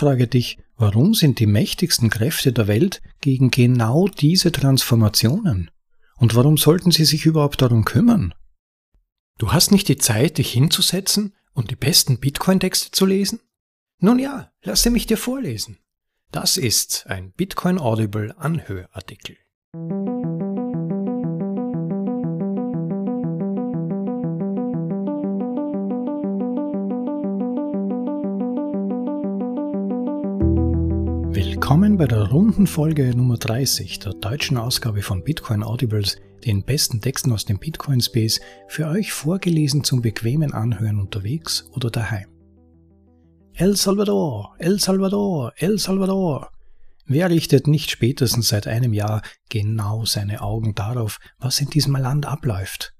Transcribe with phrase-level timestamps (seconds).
[0.00, 5.70] frage dich, warum sind die mächtigsten Kräfte der Welt gegen genau diese Transformationen?
[6.16, 8.32] Und warum sollten sie sich überhaupt darum kümmern?
[9.36, 13.40] Du hast nicht die Zeit, dich hinzusetzen und die besten Bitcoin-Texte zu lesen?
[13.98, 15.76] Nun ja, lasse mich dir vorlesen.
[16.32, 19.36] Das ist ein Bitcoin Audible Anhörartikel.
[31.70, 37.00] Willkommen bei der runden Folge Nummer 30 der deutschen Ausgabe von Bitcoin Audibles, den besten
[37.00, 42.26] Texten aus dem Bitcoin Space, für euch vorgelesen zum bequemen Anhören unterwegs oder daheim.
[43.52, 46.50] El Salvador, El Salvador, El Salvador.
[47.06, 52.26] Wer richtet nicht spätestens seit einem Jahr genau seine Augen darauf, was in diesem Land
[52.26, 52.94] abläuft?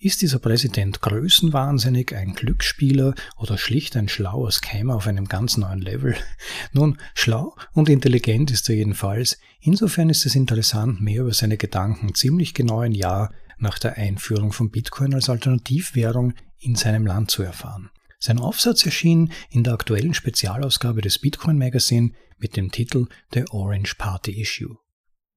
[0.00, 5.80] Ist dieser Präsident größenwahnsinnig, ein Glücksspieler oder schlicht ein schlauer Scammer auf einem ganz neuen
[5.80, 6.14] Level?
[6.72, 9.40] Nun, schlau und intelligent ist er jedenfalls.
[9.60, 14.52] Insofern ist es interessant, mehr über seine Gedanken ziemlich genau ein Jahr nach der Einführung
[14.52, 17.90] von Bitcoin als Alternativwährung in seinem Land zu erfahren.
[18.20, 23.96] Sein Aufsatz erschien in der aktuellen Spezialausgabe des Bitcoin Magazine mit dem Titel The Orange
[23.96, 24.76] Party Issue.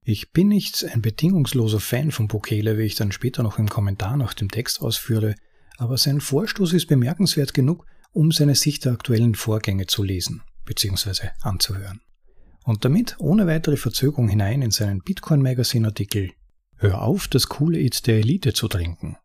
[0.03, 4.17] Ich bin nicht ein bedingungsloser Fan von Bukele, wie ich dann später noch im Kommentar
[4.17, 5.35] nach dem Text ausführe,
[5.77, 11.29] aber sein Vorstoß ist bemerkenswert genug, um seine Sicht der aktuellen Vorgänge zu lesen bzw.
[11.41, 12.01] anzuhören.
[12.63, 16.31] Und damit ohne weitere Verzögerung hinein in seinen Bitcoin Magazine Artikel
[16.77, 19.17] Hör auf, das Kool-Aid der Elite zu trinken.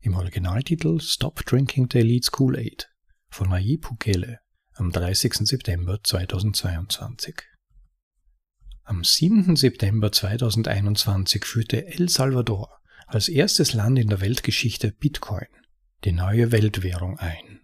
[0.00, 2.88] Im Originaltitel Stop Drinking the Elite's Kool-Aid
[3.30, 4.40] von Nayib Bukele
[4.74, 5.46] am 30.
[5.46, 7.36] September 2022.
[8.88, 9.56] Am 7.
[9.56, 12.70] September 2021 führte El Salvador
[13.08, 15.48] als erstes Land in der Weltgeschichte Bitcoin,
[16.04, 17.58] die neue Weltwährung, ein.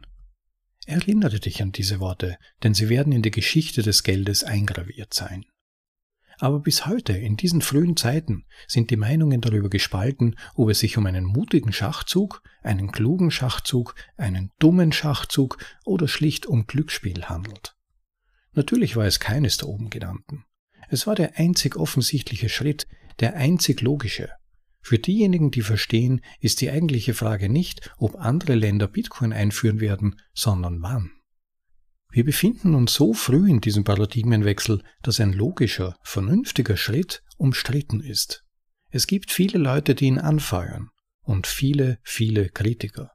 [0.85, 5.45] Erinnere dich an diese Worte, denn sie werden in die Geschichte des Geldes eingraviert sein.
[6.41, 10.99] Aber bis heute, in diesen frühen Zeiten, sind die Meinungen darüber gespalten, ob es sich
[10.99, 17.77] um einen mutigen Schachzug, einen klugen Schachzug, einen dummen Schachzug oder schlicht um Glücksspiel handelt.
[18.55, 20.47] Natürlich war es keines der oben genannten.
[20.93, 22.87] Es war der einzig offensichtliche Schritt,
[23.19, 24.29] der einzig logische.
[24.83, 30.21] Für diejenigen, die verstehen, ist die eigentliche Frage nicht, ob andere Länder Bitcoin einführen werden,
[30.35, 31.11] sondern wann.
[32.11, 38.45] Wir befinden uns so früh in diesem Paradigmenwechsel, dass ein logischer, vernünftiger Schritt umstritten ist.
[38.91, 40.91] Es gibt viele Leute, die ihn anfeuern
[41.23, 43.13] und viele, viele Kritiker.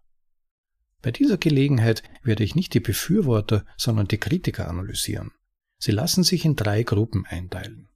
[1.04, 5.30] Bei dieser Gelegenheit werde ich nicht die Befürworter, sondern die Kritiker analysieren.
[5.78, 7.90] Sie lassen sich in drei Gruppen einteilen.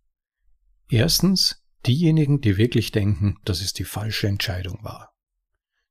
[0.90, 5.14] Erstens diejenigen, die wirklich denken, dass es die falsche Entscheidung war.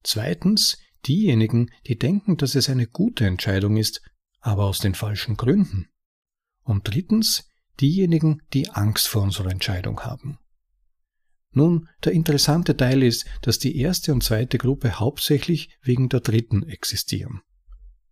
[0.03, 4.03] Zweitens diejenigen, die denken, dass es eine gute Entscheidung ist,
[4.41, 5.89] aber aus den falschen Gründen.
[6.63, 7.49] Und drittens
[7.81, 10.39] diejenigen, die Angst vor unserer Entscheidung haben.
[11.53, 16.63] Nun, der interessante Teil ist, dass die erste und zweite Gruppe hauptsächlich wegen der dritten
[16.69, 17.41] existieren.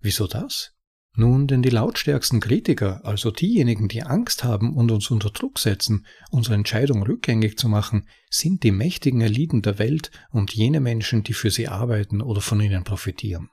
[0.00, 0.74] Wieso das?
[1.14, 6.06] Nun, denn die lautstärksten Kritiker, also diejenigen, die Angst haben und uns unter Druck setzen,
[6.30, 11.32] unsere Entscheidung rückgängig zu machen, sind die mächtigen Eliten der Welt und jene Menschen, die
[11.32, 13.50] für sie arbeiten oder von ihnen profitieren.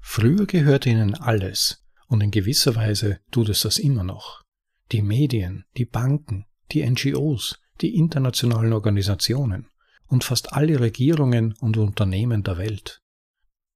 [0.00, 4.42] Früher gehörte ihnen alles, und in gewisser Weise tut es das immer noch.
[4.92, 9.68] Die Medien, die Banken, die NGOs, die internationalen Organisationen
[10.06, 13.02] und fast alle Regierungen und Unternehmen der Welt.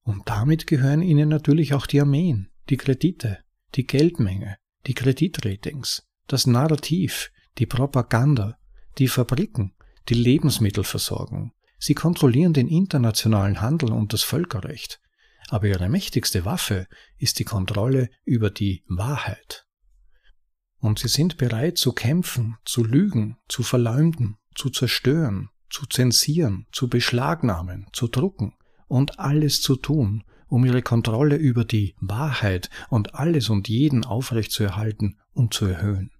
[0.02, 3.38] Und damit gehören ihnen natürlich auch die Armeen, die Kredite,
[3.75, 8.56] die Geldmenge, die Kreditratings, das Narrativ, die Propaganda,
[8.98, 9.75] die Fabriken,
[10.08, 11.53] die Lebensmittelversorgung.
[11.78, 15.00] Sie kontrollieren den internationalen Handel und das Völkerrecht.
[15.48, 16.86] Aber ihre mächtigste Waffe
[17.19, 19.66] ist die Kontrolle über die Wahrheit.
[20.78, 26.88] Und sie sind bereit zu kämpfen, zu lügen, zu verleumden, zu zerstören, zu zensieren, zu
[26.88, 28.54] beschlagnahmen, zu drucken
[28.87, 35.19] und alles zu tun, um ihre Kontrolle über die Wahrheit und alles und jeden aufrechtzuerhalten
[35.33, 36.11] und zu erhöhen.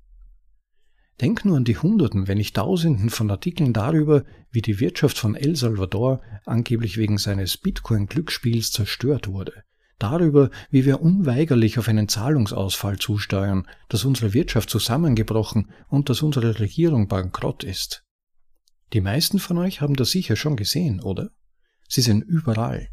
[1.21, 5.35] Denk nur an die Hunderten, wenn nicht Tausenden von Artikeln darüber, wie die Wirtschaft von
[5.35, 9.65] El Salvador angeblich wegen seines Bitcoin-Glücksspiels zerstört wurde.
[9.99, 16.59] Darüber, wie wir unweigerlich auf einen Zahlungsausfall zusteuern, dass unsere Wirtschaft zusammengebrochen und dass unsere
[16.59, 18.03] Regierung bankrott ist.
[18.95, 21.31] Die meisten von euch haben das sicher schon gesehen, oder?
[21.87, 22.89] Sie sind überall.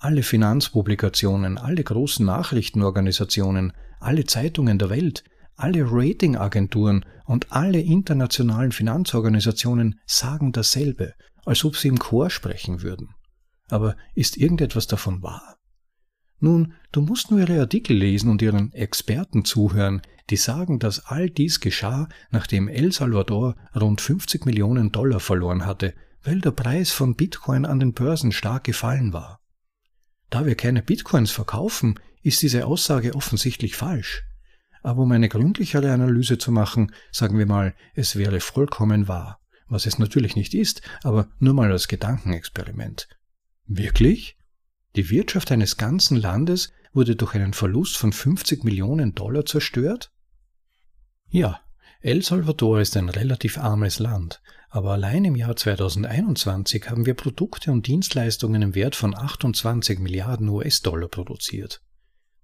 [0.00, 5.24] Alle Finanzpublikationen, alle großen Nachrichtenorganisationen, alle Zeitungen der Welt,
[5.56, 11.14] alle Ratingagenturen und alle internationalen Finanzorganisationen sagen dasselbe,
[11.44, 13.08] als ob sie im Chor sprechen würden.
[13.70, 15.56] Aber ist irgendetwas davon wahr?
[16.38, 21.28] Nun, du musst nur ihre Artikel lesen und ihren Experten zuhören, die sagen, dass all
[21.28, 27.16] dies geschah, nachdem El Salvador rund 50 Millionen Dollar verloren hatte, weil der Preis von
[27.16, 29.40] Bitcoin an den Börsen stark gefallen war.
[30.30, 34.24] Da wir keine Bitcoins verkaufen, ist diese Aussage offensichtlich falsch.
[34.82, 39.40] Aber um eine gründlichere Analyse zu machen, sagen wir mal, es wäre vollkommen wahr.
[39.68, 43.08] Was es natürlich nicht ist, aber nur mal als Gedankenexperiment.
[43.66, 44.38] Wirklich?
[44.96, 50.10] Die Wirtschaft eines ganzen Landes wurde durch einen Verlust von 50 Millionen Dollar zerstört?
[51.28, 51.60] Ja,
[52.00, 54.40] El Salvador ist ein relativ armes Land,
[54.70, 60.48] aber allein im Jahr 2021 haben wir Produkte und Dienstleistungen im Wert von 28 Milliarden
[60.48, 61.80] US-Dollar produziert.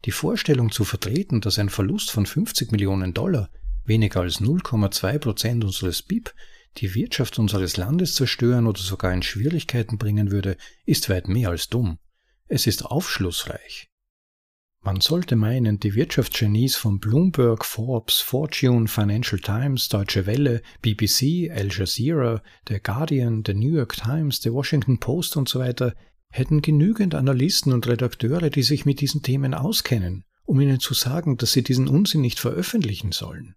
[0.07, 3.51] Die Vorstellung zu vertreten, dass ein Verlust von 50 Millionen Dollar,
[3.85, 6.35] weniger als 0,2 Prozent unseres BIP,
[6.79, 10.57] die Wirtschaft unseres Landes zerstören oder sogar in Schwierigkeiten bringen würde,
[10.87, 11.99] ist weit mehr als dumm.
[12.49, 13.89] Es ist aufschlussreich.
[14.87, 21.71] Man sollte meinen, die Wirtschaftsgenies von Bloomberg, Forbes, Fortune, Financial Times, Deutsche Welle, BBC, Al
[21.71, 25.95] Jazeera, The Guardian, The New York Times, The Washington Post und so weiter
[26.31, 31.39] hätten genügend Analysten und Redakteure, die sich mit diesen Themen auskennen, um ihnen zu sagen,
[31.39, 33.55] dass sie diesen Unsinn nicht veröffentlichen sollen.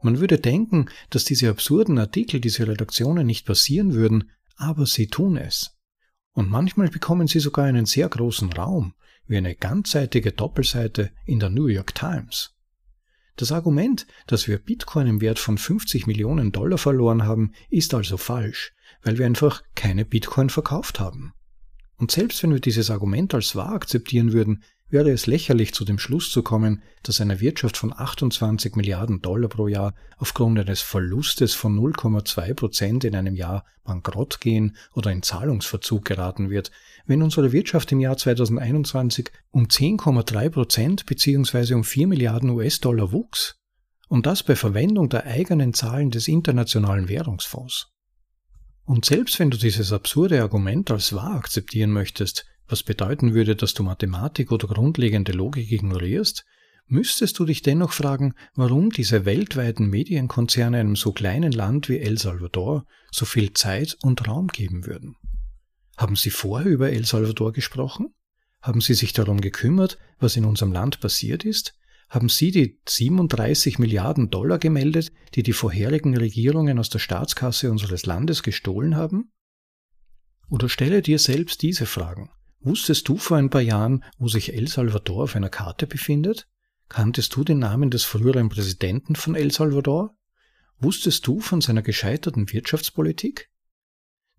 [0.00, 5.36] Man würde denken, dass diese absurden Artikel, diese Redaktionen nicht passieren würden, aber sie tun
[5.36, 5.76] es.
[6.32, 8.94] Und manchmal bekommen sie sogar einen sehr großen Raum,
[9.30, 12.52] wie eine ganzseitige Doppelseite in der New York Times.
[13.36, 18.16] Das Argument, dass wir Bitcoin im Wert von 50 Millionen Dollar verloren haben, ist also
[18.16, 21.32] falsch, weil wir einfach keine Bitcoin verkauft haben.
[21.96, 25.98] Und selbst wenn wir dieses Argument als wahr akzeptieren würden, wäre es lächerlich zu dem
[25.98, 31.54] Schluss zu kommen, dass eine Wirtschaft von 28 Milliarden Dollar pro Jahr aufgrund eines Verlustes
[31.54, 36.70] von 0,2 Prozent in einem Jahr bankrott gehen oder in Zahlungsverzug geraten wird,
[37.06, 41.74] wenn unsere Wirtschaft im Jahr 2021 um 10,3 Prozent bzw.
[41.74, 43.56] um 4 Milliarden US-Dollar wuchs.
[44.08, 47.88] Und das bei Verwendung der eigenen Zahlen des Internationalen Währungsfonds.
[48.84, 53.74] Und selbst wenn du dieses absurde Argument als wahr akzeptieren möchtest, was bedeuten würde, dass
[53.74, 56.44] du Mathematik oder grundlegende Logik ignorierst,
[56.86, 62.18] müsstest du dich dennoch fragen, warum diese weltweiten Medienkonzerne einem so kleinen Land wie El
[62.18, 65.16] Salvador so viel Zeit und Raum geben würden.
[65.96, 68.14] Haben sie vorher über El Salvador gesprochen?
[68.62, 71.74] Haben sie sich darum gekümmert, was in unserem Land passiert ist?
[72.10, 78.04] haben Sie die 37 Milliarden Dollar gemeldet, die die vorherigen Regierungen aus der Staatskasse unseres
[78.04, 79.30] Landes gestohlen haben?
[80.48, 82.30] Oder stelle dir selbst diese Fragen.
[82.62, 86.46] Wusstest du vor ein paar Jahren, wo sich El Salvador auf einer Karte befindet?
[86.90, 90.14] Kanntest du den Namen des früheren Präsidenten von El Salvador?
[90.78, 93.48] Wusstest du von seiner gescheiterten Wirtschaftspolitik?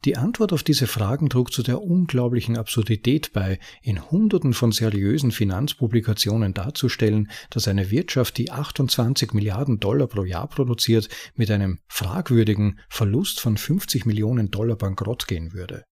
[0.06, 5.31] Die Antwort auf diese Fragen trug zu der unglaublichen Absurdität bei, in Hunderten von seriösen
[5.31, 12.79] Finanzpublikationen darzustellen, dass eine Wirtschaft, die 28 Milliarden Dollar pro Jahr produziert, mit einem fragwürdigen
[12.89, 15.83] Verlust von 50 Millionen Dollar bankrott gehen würde.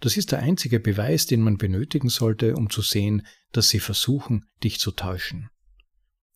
[0.00, 4.46] Das ist der einzige Beweis, den man benötigen sollte, um zu sehen, dass sie versuchen,
[4.62, 5.48] dich zu täuschen.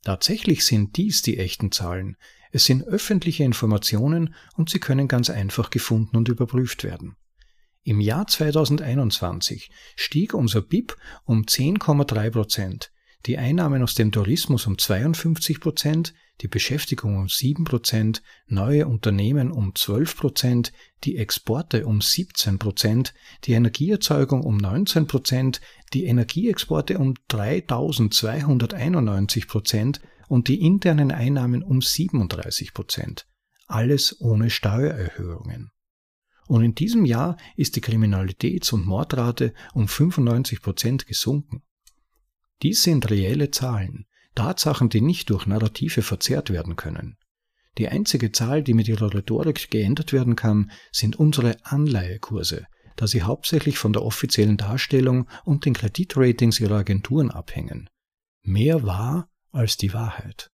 [0.02, 2.16] Tatsächlich sind dies die echten Zahlen,
[2.52, 7.16] es sind öffentliche Informationen und sie können ganz einfach gefunden und überprüft werden.
[7.82, 12.92] Im Jahr 2021 stieg unser BIP um 10,3 Prozent,
[13.26, 19.50] die Einnahmen aus dem Tourismus um 52 Prozent, die Beschäftigung um 7 Prozent, neue Unternehmen
[19.50, 20.72] um 12 Prozent,
[21.04, 23.12] die Exporte um 17 Prozent,
[23.44, 25.60] die Energieerzeugung um 19 Prozent,
[25.92, 33.26] die Energieexporte um 3291 Prozent und die internen Einnahmen um 37 Prozent.
[33.66, 35.70] Alles ohne Steuererhöhungen.
[36.46, 41.62] Und in diesem Jahr ist die Kriminalitäts- und Mordrate um 95 Prozent gesunken.
[42.62, 47.16] Dies sind reelle Zahlen, Tatsachen, die nicht durch Narrative verzerrt werden können.
[47.78, 53.22] Die einzige Zahl, die mit ihrer Rhetorik geändert werden kann, sind unsere Anleihekurse, da sie
[53.22, 57.88] hauptsächlich von der offiziellen Darstellung und den Kreditratings ihrer Agenturen abhängen.
[58.42, 60.50] Mehr wahr als die Wahrheit.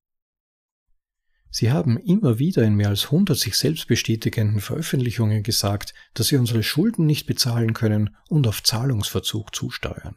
[1.50, 6.36] Sie haben immer wieder in mehr als 100 sich selbst bestätigenden Veröffentlichungen gesagt, dass sie
[6.36, 10.16] unsere Schulden nicht bezahlen können und auf Zahlungsverzug zusteuern.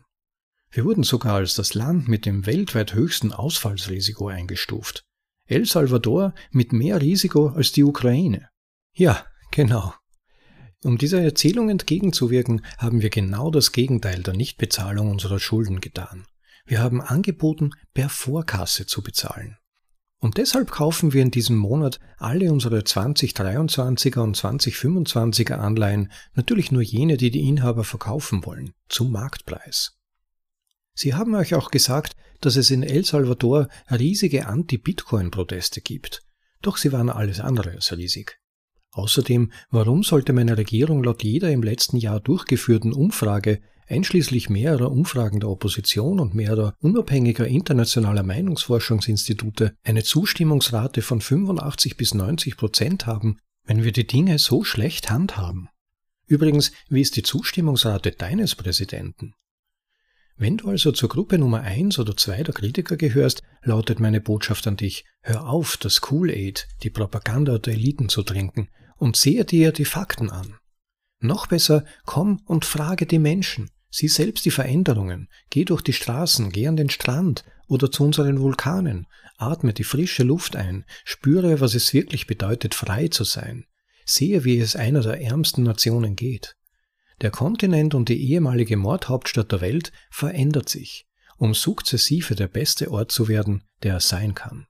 [0.71, 5.03] Wir wurden sogar als das Land mit dem weltweit höchsten Ausfallsrisiko eingestuft.
[5.45, 8.49] El Salvador mit mehr Risiko als die Ukraine.
[8.93, 9.93] Ja, genau.
[10.83, 16.25] Um dieser Erzählung entgegenzuwirken, haben wir genau das Gegenteil der Nichtbezahlung unserer Schulden getan.
[16.65, 19.57] Wir haben angeboten, per Vorkasse zu bezahlen.
[20.19, 26.81] Und deshalb kaufen wir in diesem Monat alle unsere 2023er und 2025er Anleihen, natürlich nur
[26.81, 29.98] jene, die die Inhaber verkaufen wollen, zum Marktpreis.
[31.01, 36.23] Sie haben euch auch gesagt, dass es in El Salvador riesige Anti-Bitcoin-Proteste gibt.
[36.61, 38.37] Doch sie waren alles andere als riesig.
[38.91, 45.39] Außerdem, warum sollte meine Regierung laut jeder im letzten Jahr durchgeführten Umfrage, einschließlich mehrerer Umfragen
[45.39, 53.37] der Opposition und mehrerer unabhängiger internationaler Meinungsforschungsinstitute, eine Zustimmungsrate von 85 bis 90 Prozent haben,
[53.63, 55.69] wenn wir die Dinge so schlecht handhaben?
[56.25, 59.33] Übrigens, wie ist die Zustimmungsrate deines Präsidenten?
[60.41, 64.65] Wenn du also zur Gruppe Nummer 1 oder 2 der Kritiker gehörst, lautet meine Botschaft
[64.67, 69.73] an dich, hör auf, das Kool-Aid, die Propaganda der Eliten zu trinken und sehe dir
[69.73, 70.55] die Fakten an.
[71.19, 76.51] Noch besser, komm und frage die Menschen, sieh selbst die Veränderungen, geh durch die Straßen,
[76.51, 81.75] geh an den Strand oder zu unseren Vulkanen, atme die frische Luft ein, spüre, was
[81.75, 83.65] es wirklich bedeutet, frei zu sein,
[84.05, 86.55] sehe, wie es einer der ärmsten Nationen geht.
[87.21, 91.05] Der Kontinent und die ehemalige Mordhauptstadt der Welt verändert sich,
[91.37, 94.67] um sukzessive der beste Ort zu werden, der er sein kann.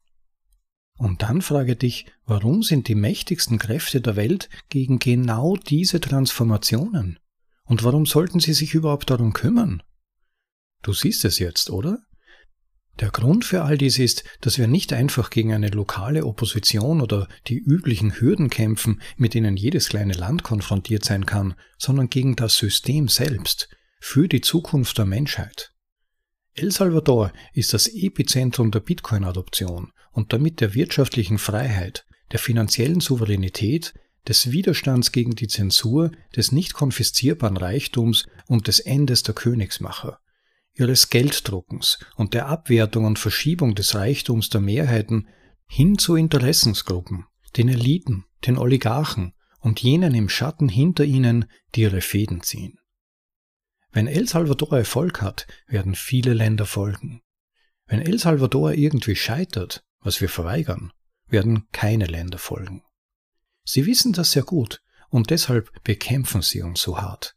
[0.98, 7.20] Und dann frage dich, warum sind die mächtigsten Kräfte der Welt gegen genau diese Transformationen?
[7.63, 9.82] Und warum sollten sie sich überhaupt darum kümmern?
[10.82, 12.00] Du siehst es jetzt, oder?
[13.00, 17.29] Der Grund für all dies ist, dass wir nicht einfach gegen eine lokale Opposition oder
[17.48, 22.58] die üblichen Hürden kämpfen, mit denen jedes kleine Land konfrontiert sein kann, sondern gegen das
[22.58, 23.70] System selbst,
[24.01, 25.72] für die Zukunft der Menschheit.
[26.53, 33.94] El Salvador ist das Epizentrum der Bitcoin-Adoption und damit der wirtschaftlichen Freiheit, der finanziellen Souveränität,
[34.27, 40.20] des Widerstands gegen die Zensur, des nicht konfiszierbaren Reichtums und des Endes der Königsmacher
[40.79, 45.27] ihres Gelddruckens und der Abwertung und Verschiebung des Reichtums der Mehrheiten
[45.65, 47.25] hin zu Interessensgruppen,
[47.57, 51.45] den Eliten, den Oligarchen und jenen im Schatten hinter ihnen,
[51.75, 52.79] die ihre Fäden ziehen.
[53.91, 57.21] Wenn El Salvador Erfolg hat, werden viele Länder folgen.
[57.86, 60.93] Wenn El Salvador irgendwie scheitert, was wir verweigern,
[61.27, 62.83] werden keine Länder folgen.
[63.63, 67.36] Sie wissen das sehr gut und deshalb bekämpfen sie uns so hart.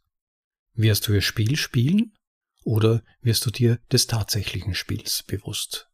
[0.73, 2.13] Wirst du ihr Spiel spielen
[2.63, 5.89] oder wirst du dir des tatsächlichen Spiels bewusst?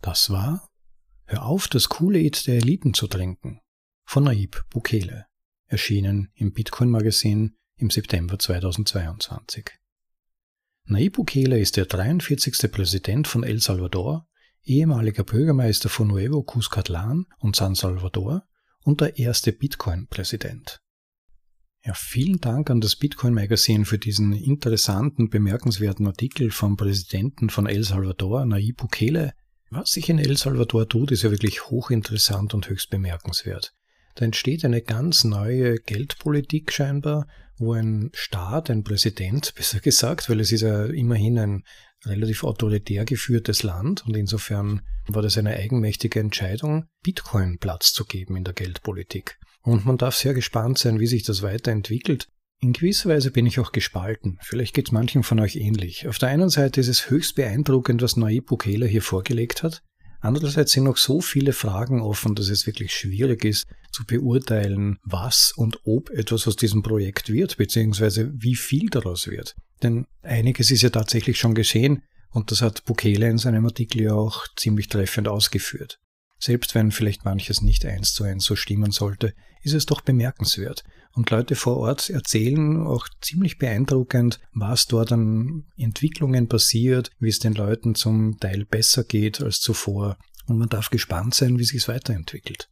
[0.00, 0.68] Das war
[1.26, 3.60] Hör auf, das Kool-Aid der Eliten zu trinken
[4.04, 5.26] von Naib Bukele,
[5.66, 9.70] erschienen im Bitcoin-Magazin im September 2022.
[10.84, 12.70] Naib Bukele ist der 43.
[12.70, 14.28] Präsident von El Salvador,
[14.64, 18.46] ehemaliger Bürgermeister von Nuevo Cuscatlán und San Salvador
[18.82, 20.82] und der erste Bitcoin-Präsident.
[21.86, 27.66] Ja, vielen Dank an das Bitcoin Magazine für diesen interessanten, bemerkenswerten Artikel vom Präsidenten von
[27.66, 29.34] El Salvador, Nayib Bukele.
[29.68, 33.74] Was sich in El Salvador tut, ist ja wirklich hochinteressant und höchst bemerkenswert.
[34.14, 37.26] Da entsteht eine ganz neue Geldpolitik scheinbar,
[37.58, 41.64] wo ein Staat, ein Präsident, besser gesagt, weil es ist ja immerhin ein
[42.06, 48.36] relativ autoritär geführtes Land und insofern war das eine eigenmächtige Entscheidung, Bitcoin Platz zu geben
[48.36, 49.38] in der Geldpolitik.
[49.64, 52.28] Und man darf sehr gespannt sein, wie sich das weiterentwickelt.
[52.60, 54.38] In gewisser Weise bin ich auch gespalten.
[54.42, 56.06] Vielleicht geht es manchen von euch ähnlich.
[56.06, 59.82] Auf der einen Seite ist es höchst beeindruckend, was Nayib Bukele hier vorgelegt hat.
[60.20, 65.52] Andererseits sind noch so viele Fragen offen, dass es wirklich schwierig ist zu beurteilen, was
[65.54, 69.54] und ob etwas aus diesem Projekt wird, beziehungsweise wie viel daraus wird.
[69.82, 74.14] Denn einiges ist ja tatsächlich schon geschehen und das hat Bukele in seinem Artikel ja
[74.14, 75.98] auch ziemlich treffend ausgeführt.
[76.44, 79.32] Selbst wenn vielleicht manches nicht eins zu eins so stimmen sollte,
[79.62, 80.84] ist es doch bemerkenswert.
[81.14, 87.38] Und Leute vor Ort erzählen auch ziemlich beeindruckend, was dort an Entwicklungen passiert, wie es
[87.38, 90.18] den Leuten zum Teil besser geht als zuvor.
[90.44, 92.68] Und man darf gespannt sein, wie sich es weiterentwickelt.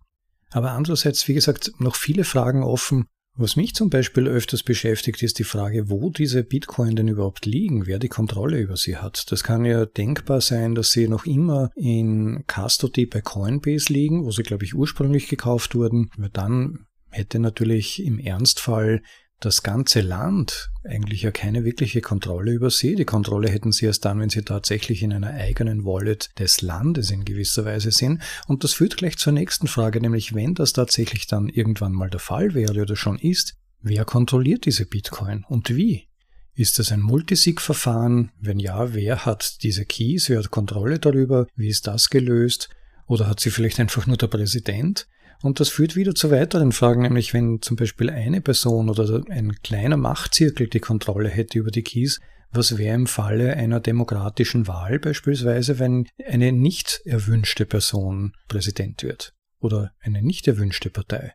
[0.50, 5.39] Aber andererseits, wie gesagt, noch viele Fragen offen, was mich zum Beispiel öfters beschäftigt, ist
[5.39, 9.25] die Frage, wo diese Bitcoin denn überhaupt liegen, wer die Kontrolle über sie hat.
[9.31, 14.31] Das kann ja denkbar sein, dass sie noch immer in Custody bei Coinbase liegen, wo
[14.31, 16.11] sie, glaube ich, ursprünglich gekauft wurden.
[16.19, 19.03] Weil dann hätte natürlich im Ernstfall
[19.44, 22.94] das ganze Land eigentlich ja keine wirkliche Kontrolle über sie.
[22.94, 27.11] Die Kontrolle hätten sie erst dann, wenn sie tatsächlich in einer eigenen Wallet des Landes
[27.11, 28.22] in gewisser Weise sind.
[28.46, 32.20] Und das führt gleich zur nächsten Frage, nämlich wenn das tatsächlich dann irgendwann mal der
[32.20, 36.08] Fall wäre oder schon ist, wer kontrolliert diese Bitcoin und wie?
[36.54, 38.30] Ist das ein Multisig-Verfahren?
[38.38, 40.28] Wenn ja, wer hat diese Keys?
[40.28, 41.46] Wer hat Kontrolle darüber?
[41.56, 42.68] Wie ist das gelöst?
[43.06, 45.06] Oder hat sie vielleicht einfach nur der Präsident?
[45.42, 49.56] Und das führt wieder zu weiteren Fragen, nämlich wenn zum Beispiel eine Person oder ein
[49.62, 52.20] kleiner Machtzirkel die Kontrolle hätte über die Keys,
[52.52, 59.34] was wäre im Falle einer demokratischen Wahl beispielsweise, wenn eine nicht erwünschte Person Präsident wird
[59.58, 61.32] oder eine nicht erwünschte Partei?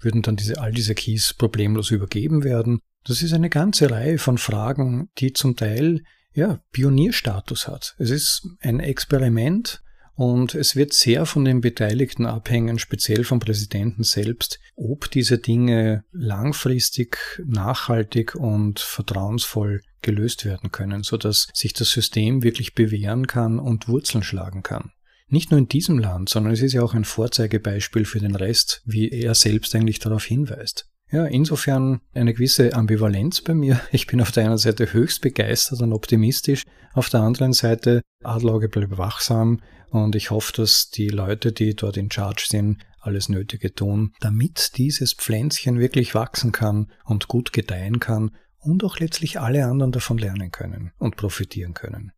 [0.00, 2.80] Würden dann diese, all diese Keys problemlos übergeben werden?
[3.04, 6.02] Das ist eine ganze Reihe von Fragen, die zum Teil
[6.34, 7.94] ja, Pionierstatus hat.
[7.98, 9.80] Es ist ein Experiment
[10.16, 16.04] und es wird sehr von den Beteiligten abhängen, speziell vom Präsidenten selbst, ob diese Dinge
[16.10, 23.88] langfristig, nachhaltig und vertrauensvoll gelöst werden können, sodass sich das System wirklich bewähren kann und
[23.88, 24.90] Wurzeln schlagen kann.
[25.28, 28.80] Nicht nur in diesem Land, sondern es ist ja auch ein Vorzeigebeispiel für den Rest,
[28.86, 30.88] wie er selbst eigentlich darauf hinweist.
[31.12, 33.80] Ja, insofern eine gewisse Ambivalenz bei mir.
[33.92, 38.68] Ich bin auf der einen Seite höchst begeistert und optimistisch, auf der anderen Seite Adlauge
[38.68, 39.60] bleibt wachsam
[39.90, 44.76] und ich hoffe, dass die Leute, die dort in Charge sind, alles Nötige tun, damit
[44.78, 50.18] dieses Pflänzchen wirklich wachsen kann und gut gedeihen kann und auch letztlich alle anderen davon
[50.18, 52.10] lernen können und profitieren können.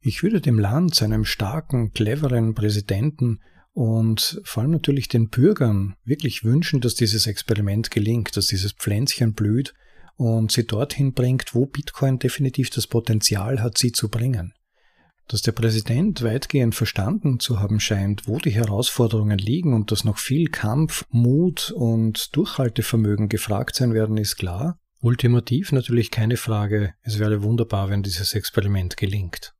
[0.00, 3.40] Ich würde dem Land, seinem starken, cleveren Präsidenten
[3.76, 9.34] und vor allem natürlich den Bürgern wirklich wünschen, dass dieses Experiment gelingt, dass dieses Pflänzchen
[9.34, 9.74] blüht
[10.16, 14.54] und sie dorthin bringt, wo Bitcoin definitiv das Potenzial hat, sie zu bringen.
[15.28, 20.16] Dass der Präsident weitgehend verstanden zu haben scheint, wo die Herausforderungen liegen und dass noch
[20.16, 24.78] viel Kampf, Mut und Durchhaltevermögen gefragt sein werden, ist klar.
[25.02, 29.52] Ultimativ natürlich keine Frage, es wäre wunderbar, wenn dieses Experiment gelingt.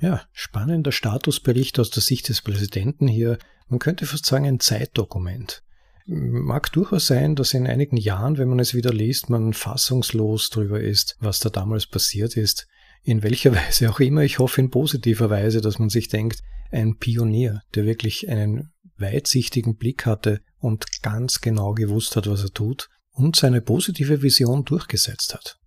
[0.00, 3.38] Ja, spannender Statusbericht aus der Sicht des Präsidenten hier.
[3.68, 5.62] Man könnte fast sagen ein Zeitdokument.
[6.06, 10.80] Mag durchaus sein, dass in einigen Jahren, wenn man es wieder liest, man fassungslos darüber
[10.80, 12.66] ist, was da damals passiert ist.
[13.02, 14.22] In welcher Weise auch immer.
[14.22, 19.76] Ich hoffe in positiver Weise, dass man sich denkt, ein Pionier, der wirklich einen weitsichtigen
[19.76, 25.34] Blick hatte und ganz genau gewusst hat, was er tut und seine positive Vision durchgesetzt
[25.34, 25.57] hat.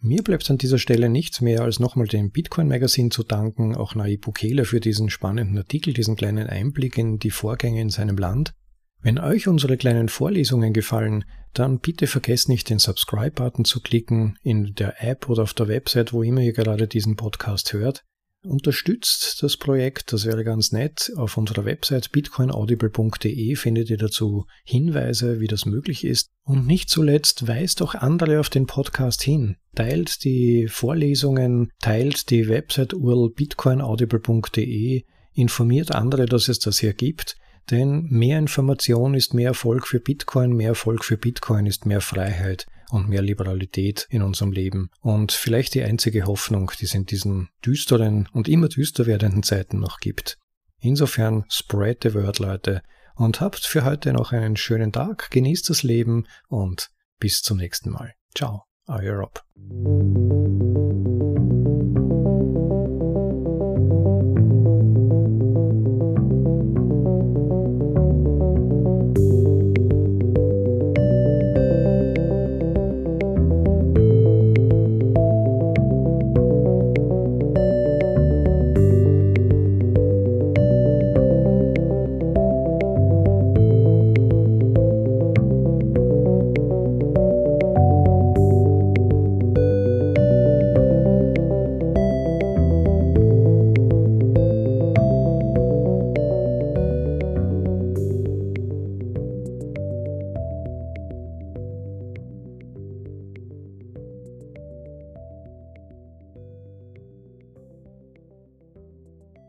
[0.00, 3.96] Mir bleibt an dieser Stelle nichts mehr, als nochmal dem Bitcoin Magazine zu danken, auch
[3.96, 8.54] Nayib Bukele für diesen spannenden Artikel, diesen kleinen Einblick in die Vorgänge in seinem Land.
[9.00, 14.74] Wenn euch unsere kleinen Vorlesungen gefallen, dann bitte vergesst nicht den Subscribe-Button zu klicken in
[14.74, 18.04] der App oder auf der Website, wo immer ihr gerade diesen Podcast hört
[18.44, 21.12] unterstützt das Projekt, das wäre ganz nett.
[21.16, 26.30] Auf unserer Website bitcoinaudible.de findet ihr dazu Hinweise, wie das möglich ist.
[26.44, 29.56] Und nicht zuletzt weist auch andere auf den Podcast hin.
[29.74, 37.36] Teilt die Vorlesungen, teilt die Website URL bitcoinaudible.de, informiert andere, dass es das hier gibt.
[37.70, 42.66] Denn mehr Information ist mehr Erfolg für Bitcoin, mehr Erfolg für Bitcoin ist mehr Freiheit
[42.90, 44.90] und mehr Liberalität in unserem Leben.
[45.00, 49.78] Und vielleicht die einzige Hoffnung, die es in diesen düsteren und immer düster werdenden Zeiten
[49.78, 50.38] noch gibt.
[50.80, 52.82] Insofern spread the word, Leute,
[53.16, 57.90] und habt für heute noch einen schönen Tag, genießt das Leben und bis zum nächsten
[57.90, 58.14] Mal.
[58.34, 59.42] Ciao, euer Rob.